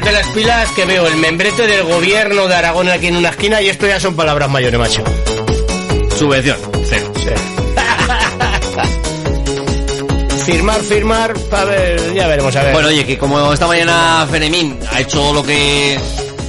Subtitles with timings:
[0.00, 3.60] De las pilas que veo el membrete del gobierno de Aragón aquí en una esquina
[3.60, 5.04] y esto ya son palabras mayores, macho.
[6.16, 6.56] Subvención,
[6.88, 7.12] cero.
[10.46, 12.72] Firmar, firmar, a ver, ya veremos, a ver.
[12.72, 15.98] Bueno, oye, que como esta mañana Fenemín ha hecho lo que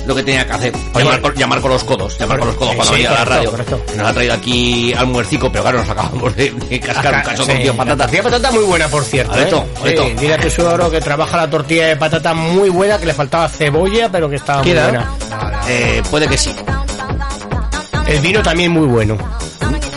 [0.05, 2.71] lo que tenía que hacer, llamar, con- llamar con los codos, llamar con los codos
[2.71, 3.51] Sí, cuando sí, venía a la radio.
[3.51, 3.81] correcto.
[3.97, 7.45] Nos ha traído aquí al muercico, pero claro, nos acabamos de, de cascar un cacho
[7.45, 7.97] de Sí, tío la patata.
[8.03, 9.33] tortilla de patata muy buena, por cierto.
[9.33, 9.79] Abeto, ¿eh?
[9.81, 10.03] Abeto.
[10.07, 13.13] Sí, dile a tu suegro que trabaja la tortilla de patata muy buena, que le
[13.13, 15.11] faltaba cebolla, pero que estaba muy buena.
[15.67, 16.53] Eh, puede que sí.
[18.07, 19.17] El vino también muy bueno.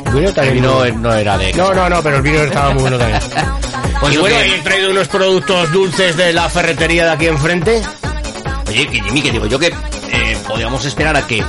[0.07, 0.98] El vino El también vino muy bueno.
[1.09, 1.53] no era de...
[1.55, 3.20] No, no, no, pero el vino estaba muy bueno también.
[3.98, 7.81] Pues y bueno, he traído unos productos dulces de la ferretería de aquí enfrente.
[8.69, 9.73] Oye, que Jimmy, que digo yo que
[10.57, 11.45] podíamos esperar a que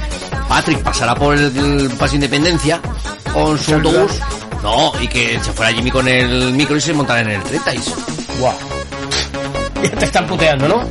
[0.50, 2.81] Patrick pasara por el, el Paso Independencia
[3.33, 4.19] con su autobús.
[4.61, 7.72] No, y que se fuera Jimmy con el micro y se montara en el 30
[8.38, 8.53] Guau.
[9.81, 10.83] Ya te están puteando, ¿no?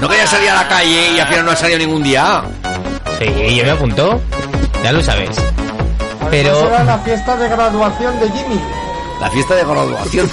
[0.00, 2.44] No quería salir a la calle y al final no ha salido ningún día.
[3.18, 4.20] Sí, yo me apuntó.
[4.84, 5.30] Ya lo sabes.
[6.30, 8.60] Pero Será la fiesta de graduación de Jimmy.
[9.20, 10.30] La fiesta de graduación.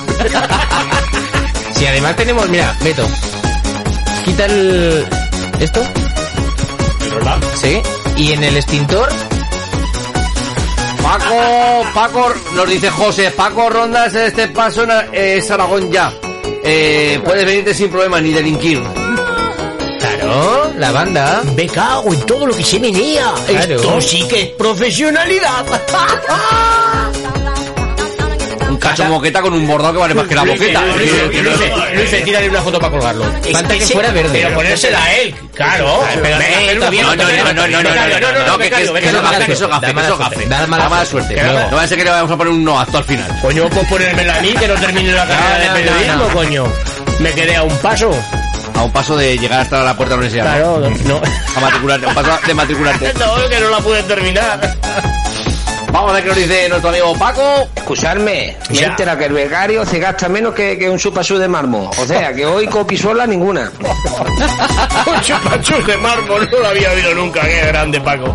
[1.74, 3.08] si además tenemos, mira, Beto,
[4.24, 5.08] quita el
[5.60, 5.82] esto.
[7.56, 7.81] Sí.
[8.17, 9.09] Y en el extintor,
[11.02, 16.14] Paco, Paco, nos dice José, Paco Rondas este paso en- es Aragón ya.
[16.64, 18.81] Eh, puedes venirte sin problema ni delinquir.
[20.00, 21.42] claro, la banda.
[21.56, 23.34] Me cago en todo lo que se menea.
[23.48, 23.75] Claro.
[23.75, 25.66] Esto sí que es profesionalidad.
[28.91, 30.84] Nacho Moqueta con un bordado que vale más que la boqueta.
[31.94, 33.25] Luis se tira de una foto para colgarlo.
[33.52, 34.40] Falta que fuera verde.
[34.41, 35.85] Pero ponérsela a él, claro.
[35.85, 37.68] No, no, no, no, no,
[38.31, 40.46] no, no, que eso gafe, que eso gafe.
[40.47, 41.41] Da mala suerte.
[41.69, 43.40] No va a ser que le vamos a poner un no acto al final.
[43.41, 46.66] Coño, pues ponérmela a mí que no termine la carrera de periodismo, coño.
[47.19, 48.12] Me quedé a un paso
[48.74, 50.44] a un paso de llegar hasta la puerta de la universidad.
[50.44, 51.19] Claro, no.
[51.19, 51.22] no.
[51.56, 53.13] A matricularte, a un paso de matricularte.
[53.19, 54.78] no, que no la pude terminar.
[55.91, 57.68] Vamos a ver qué nos dice nuestro amigo Paco.
[57.75, 61.90] Excusarme, me que el becario se gasta menos que, que un chupasú de mármol.
[61.97, 63.72] O sea, que hoy copisola ninguna.
[65.06, 67.41] Un chupachus de mármol, no lo había oído nunca.
[67.41, 68.34] Qué grande, Paco.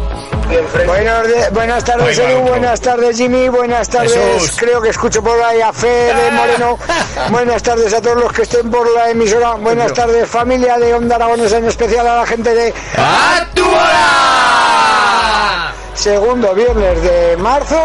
[0.86, 2.40] Buenos buenas tardes, Edu.
[2.42, 3.48] Buenas tardes, Jimmy.
[3.48, 4.14] Buenas tardes.
[4.14, 4.56] Jesús.
[4.56, 6.78] Creo que escucho por ahí a Fede Moreno.
[7.30, 9.54] Buenas tardes a todos los que estén por la emisora.
[9.54, 12.74] Buenas tardes, familia de Onda Aragonesa, en especial a la gente de
[15.96, 17.78] segundo viernes de marzo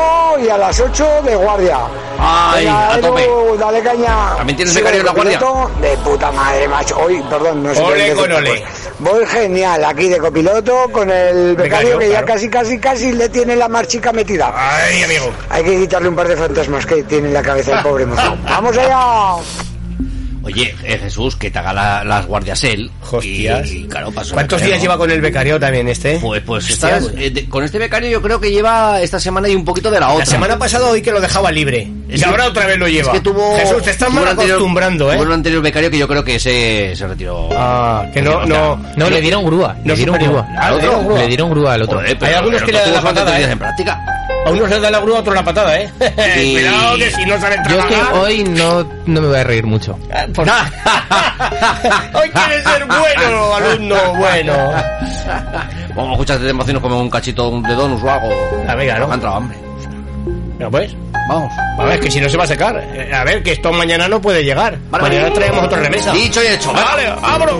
[0.44, 1.80] y a las 8 de guardia.
[2.20, 3.30] Ay, Venga, a Edu, tope.
[3.60, 4.36] dale caña.
[4.38, 5.40] ¿También tienes becario en la guardia?
[5.82, 6.98] De puta madre, macho.
[7.00, 8.64] Hoy, perdón, no sé Ole con ole.
[9.00, 13.30] Voy genial aquí de copiloto con el becario, Becario, que ya casi, casi, casi le
[13.30, 14.54] tiene la marchica metida.
[14.56, 15.32] Ay, amigo.
[15.50, 18.38] Hay que quitarle un par de fantasmas que tiene en la cabeza el pobre mozo.
[18.44, 19.38] ¡Vamos allá!
[20.44, 22.90] Oye, eh, Jesús, que te haga la- las guardias él.
[23.12, 23.70] Hostias.
[23.72, 26.18] Y, y, claro, paso ¿Cuántos becario, días lleva con el becario también este?
[26.20, 27.16] Pues, pues estás, pues.
[27.24, 30.00] eh, de- con este becario yo creo que lleva esta semana y un poquito de
[30.00, 30.20] la otra.
[30.20, 31.88] La semana pasada hoy que lo dejaba libre.
[32.10, 33.12] Y que- ahora otra vez lo lleva.
[33.14, 33.56] Es que tuvo.
[33.58, 35.16] Jesús, te estás tuvo mal un anterior- acostumbrando, ¿eh?
[35.16, 37.50] Tuvo un anterior becario que yo creo que ese se retiró.
[37.56, 38.82] Ah, que no, no.
[38.98, 39.76] No, le dieron grúa.
[39.84, 40.44] No le dieron superior.
[40.46, 40.58] grúa.
[40.60, 41.20] Ah, ¿le dieron grúa?
[41.20, 41.98] Le dieron grúa al otro.
[42.00, 43.54] Joder, pero Hay algunos que le dan tuvo la solamente patada, tres días ¿eh?
[43.54, 44.00] en práctica.
[44.44, 45.90] A unos les da la grúa, a otros la patada, ¿eh?
[46.42, 48.16] Y- Cuidado que si no saben Yo es que trabajar...
[48.18, 50.00] hoy no, no me voy a reír mucho.
[50.12, 50.50] Ah, pues-
[52.14, 54.54] Hoy quieres ser bueno, alumno bueno.
[55.96, 58.30] Vamos, escuchas de emociones como un cachito de donuts o algo.
[58.68, 59.08] Ah, venga, ¿no?
[59.08, 59.58] Me ha entrado hambre.
[60.58, 60.96] Pero pues,
[61.28, 61.52] Vamos.
[61.80, 62.76] a ver, que si no se va a secar.
[62.94, 64.78] Eh, A ver, que esto mañana no puede llegar.
[64.90, 66.12] Vale, mañana traemos otra remesa.
[66.12, 66.72] Dicho y hecho.
[66.74, 67.60] Vale, abro.